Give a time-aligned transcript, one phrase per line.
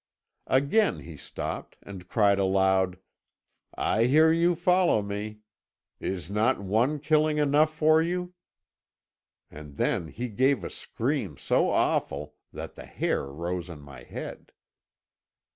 [0.47, 2.97] Again he stopped and cried aloud:
[3.77, 5.41] 'I hear you follow me!
[5.99, 8.33] Is not one killing enough for you?'
[9.51, 14.53] And then he gave a scream so awful that the hair rose on my head.